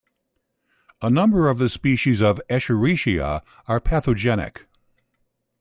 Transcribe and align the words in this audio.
A 0.99 1.11
number 1.11 1.47
of 1.47 1.59
the 1.59 1.69
species 1.69 2.21
of 2.21 2.41
"Escherichia" 2.49 3.43
are 3.67 3.79
pathogenic. 3.79 4.65